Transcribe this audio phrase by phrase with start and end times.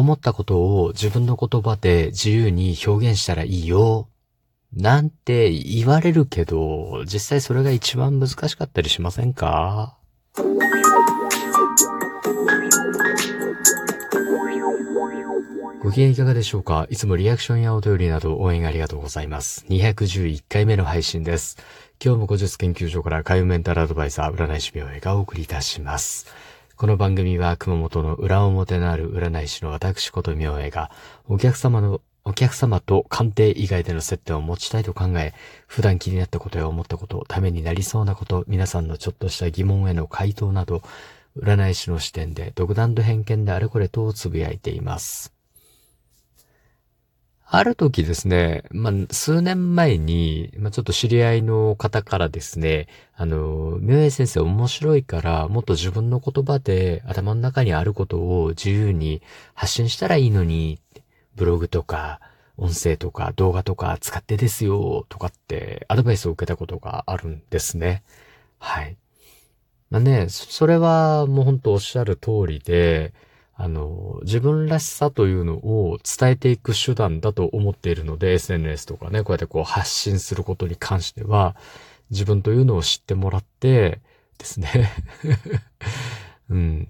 [0.00, 4.08] 思ったことを自分の言葉で自由に表現したらいいよ。
[4.72, 9.96] なんて言われるけど、実際それが一番難しかったりしませんか？
[15.82, 16.86] ご機嫌いかがでしょうか？
[16.90, 19.64] いつもリアクションやお便りなど応援ありがとうございます。
[19.68, 21.56] 211回目の配信です。
[22.04, 26.26] 今日も古術研究所から海運メンタルアドバイザー占い師名映がお送りいたします。
[26.80, 30.90] この番組は熊本の裏表のある占い師の私こと明恵が
[31.28, 35.34] お客様のお客様と鑑定以外での接点を持ちたいと考え、
[35.66, 40.80] 普段気になったことや思ったこと、ためになりそうなこと、皆さんのちょっとした疑問への回答など、
[41.36, 45.39] 占い師の視点で独断と偏見であれこれとつぶやいています。
[47.52, 52.86] ある時ですね、まあ、数年前に、まあ、ちょっと知り合いの方からですね、
[53.16, 59.20] あの、明恵先生面白いから、もっと自分の言葉で頭の中にあることを自由に
[59.54, 60.78] 発信したらいいのに、
[61.34, 62.20] ブログとか、
[62.56, 68.04] 音声とか動画とか使ってですよ、とかってアドバイスを受けたことがあるんですね。
[68.60, 68.96] はい。
[69.90, 73.12] まあね、それはもうほんとおっしゃる通りで、
[73.62, 81.54] あの、自分らしさというのを伝えていく手段だと思っているので、SNS とかね、こうやってこう発信することに関しては、
[82.10, 84.00] 自分というのを知ってもらって
[84.38, 84.90] ですね
[86.48, 86.88] うん。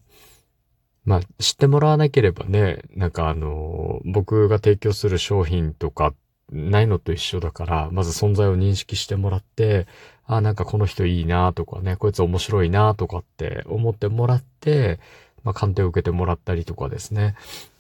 [1.05, 6.15] まあ、知ってもらわなければね、なんかあの、僕が提供する商品とか
[6.53, 9.89] ないのと一緒だから、まず存在を認識してもらって、
[10.25, 15.01] あ、なんかこの人いいなとかね、こいつ面白いなとかって思ってもらって、
[15.45, 17.35] まあ、鑑定を受けてもらったりとかですね。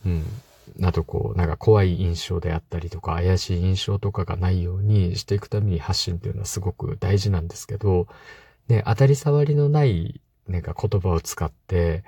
[0.06, 0.25] うん。
[0.78, 8.06] などこう、なんか怖い印象であったりとか、怪しい印象とかがないようにしていくために発信っていうのはすごく大事なんですけど、
[8.69, 12.05] ね、当たり障りのない、なんか言葉を使って、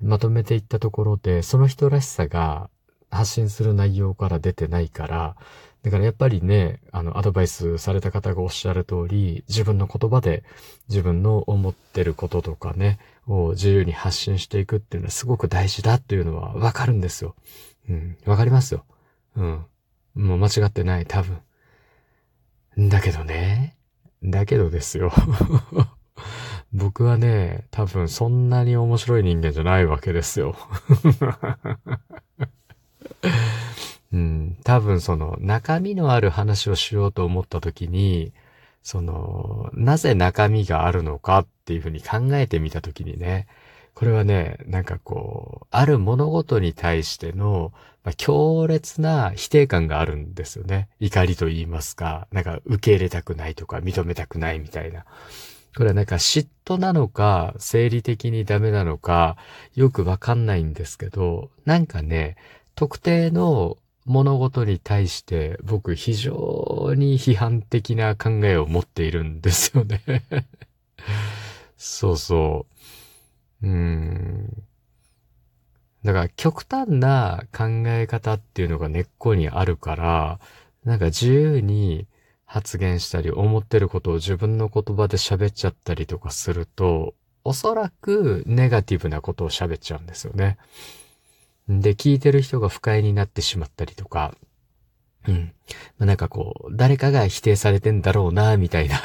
[0.00, 2.70] まとめていったところで、その人らしさが
[3.12, 5.36] 発信する内容から出てないから、
[5.82, 10.44] だからやっぱりね、あの、アドバイスされた方がおっしゃる通り、自分の言葉で
[10.88, 17.34] 自分の思ってることとかね、を自由に発信していくっていうのはすごく大事だっていうのはわかるんですよ。
[17.88, 18.84] うん、わかりますよ。
[19.36, 19.66] うん。
[20.14, 21.38] もう間違ってない、多分。
[22.78, 23.76] だけどね、
[24.22, 25.12] だけどですよ。
[26.72, 30.56] 僕はね、多分そんなに面白い人間じゃないわけですよ。
[34.72, 38.32] 多分その中身のある話をしようと思った時に、
[38.82, 43.48] その、なぜ中身があるのかっていうふうに考えてみた時にね、
[43.92, 50.88] これはね、なんかこう、ある物事に対しての、まあ、強烈な否定感があるんですよね。
[51.00, 55.04] 怒りと言いますか、なんか受け入れたくないとか認めたくないみたいな。
[55.76, 59.36] これはなんか嫉妬なのか、生理的にダメなのか、
[59.74, 62.36] よくわかんないんですけど、なんかね、
[62.74, 70.00] 特定の物事に対して僕非常に批判的な考えを持っているんですよね
[71.76, 72.66] そうそ
[73.62, 73.66] う。
[73.66, 74.62] うん。
[76.04, 80.40] だから極端な考え方っていうのが根っこにあるから、
[80.84, 82.06] なんか自由に
[82.44, 87.14] 発言したり思ってることを自分の言葉で喋っちゃったりとかすると、
[87.44, 90.58] おそらくネガティブなことを喋っちゃうんですよね。
[91.68, 94.34] で、聞いてる人が不快になってしまったりとか、
[95.28, 95.52] うん。
[95.98, 98.96] まあ、なんかこう、誰かが否定されてんだろうな、みたいな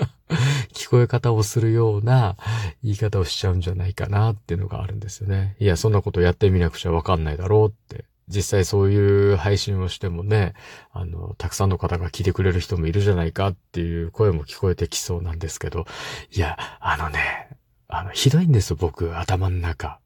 [0.72, 2.36] 聞こえ方をするような
[2.82, 5.56] 言い方をしちゃうんじゃないかなっていうのがあるんですよね。
[5.58, 8.04] いや、そんなことやってみなくちゃわかんないだろうって。
[8.28, 10.54] 実際そういう配信をしてもね、
[10.92, 15.84] あの、たくさんの方が聞いてくれる人もいるじゃないかっていう声も聞こえてきそうなんですけど、
[16.30, 17.48] いや、あのね、
[17.88, 19.98] あの、ひどいんですよ、僕、頭の中。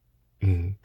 [0.42, 0.76] うん。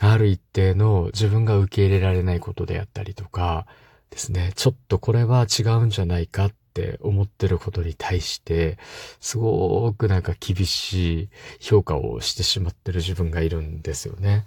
[0.00, 3.66] ある一定の自分が受け入れられないことであったりとか
[4.10, 8.78] ですね、ちょっとこれは違うんじゃないかって思ってることに対して、
[9.20, 11.28] すごくなんか厳しい
[11.60, 14.44] 評価をしてしまってる自分がいるんですよね。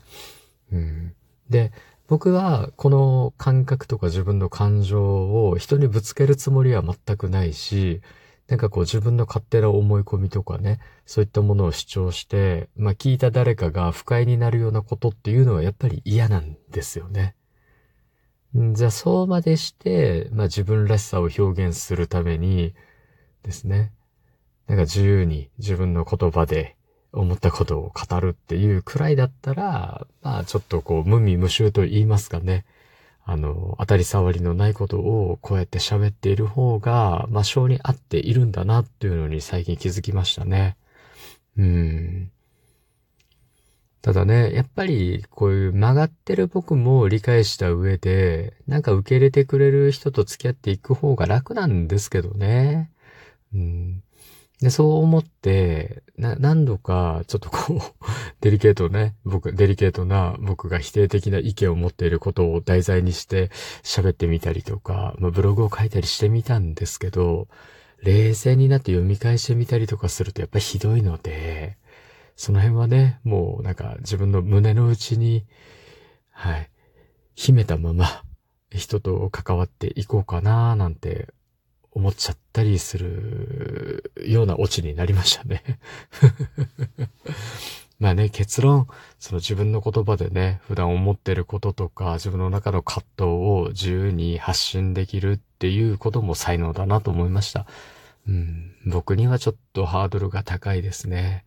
[0.72, 1.14] うん、
[1.50, 1.72] で、
[2.08, 8.02] 僕はこの感覚とか自分の感情を人にぶつけるつもりは全くないし、
[8.48, 17.36] なんかこう自分の勝手な思い込みとかね、そういったものを主張して、まあ聞いた誰かが不快になるようなことっていうのはやっぱり嫌なんですよね。
[18.54, 22.76] じゃあそうまでして、まあ自分らしさを表現するために
[23.44, 23.92] ですね、
[24.68, 26.76] なんか自由に自分の言葉で
[27.12, 32.64] 思ったことを語るっていうくらいだったら、まあちょっとこう無味無臭と言いますかね。
[33.28, 40.78] あの、当たり障りのないことをこうやって喋っている方が、まあ、性に合っているんだなっていうのに最近気づきましたね。
[41.58, 42.32] うん。
[44.04, 52.92] ただね、やっぱりこういう曲がってる僕も理解した上で、なんか受け入れてくれる人と付き合っていく方が楽なんですけどね。
[53.56, 54.04] うん。
[54.62, 57.80] で、そう思って、な、何度か、ちょっとこう
[58.42, 63.50] デリケートね、僕、デリケートな僕が否定的な意見を持っていることを題材にして
[63.84, 67.48] 喋ってみたりとか、まあ、ブログを書いたりしてみたんですけど、
[68.02, 71.78] 冷静になって読み返してみたりとかするとやっぱりひどいので、
[72.36, 75.46] その辺はね、もうなんか自分の胸の内に、
[76.32, 76.70] はい、
[77.36, 78.24] 秘めたまま
[78.72, 81.30] 人と関わっていこうかななんて
[81.96, 85.64] 思っちゃったりするようなオチになりましたね
[87.98, 88.88] まあね、結論、
[89.20, 97.66] その自分の言葉でね、普段思ってることとか、自分の中の葛藤を自由に発信できるっていうことも才能だなと思いました。
[98.28, 101.46] うん、僕にはちょっとハードルが高いですね。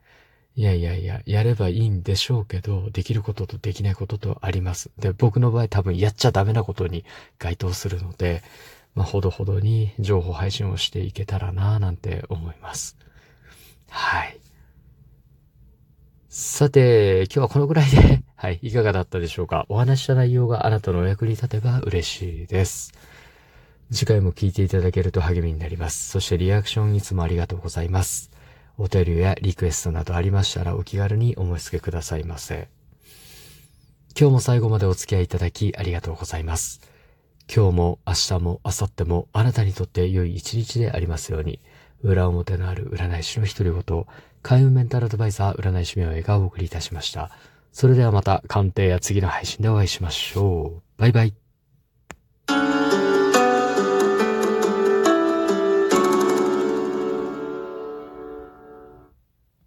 [0.56, 4.90] いやいやいや、やればいいんでしょうけど、できることとできないこととあります。
[4.98, 7.04] で、僕の場合多分やっちゃダメなことに
[7.38, 8.42] 該当するので、
[8.94, 12.96] まあ、ほどほどに情報配信をしていけたらなぁなんて思います。
[13.90, 14.38] はい。
[16.28, 19.66] さて、今日はこのぐらいで、 はい、いかがだったでしょうか？
[19.68, 22.92] お話した内容があなたのお役に立てば嬉しいです。
[23.90, 26.10] 次回も聞いていただけると励みになります。
[26.10, 28.30] そしてリアクションいつもありがとうございます。
[28.76, 32.68] お便りやリクエストなどありましたらお気軽に思いつけくださいませ。
[34.18, 36.80] 今日も最後までお付き合いいただきありがとうございます。
[37.54, 41.60] 今日も明日も明後日もあなたにとって良い一日でありますように、
[42.02, 44.06] 裏表のある占い師の一人ごと、
[44.42, 47.30] 開運メンタルアドバイザー占い師名映がお送りいたしました。
[47.72, 50.82] それではまた鑑定や次の配信でお会いしましょう。
[50.98, 51.34] バイバイ。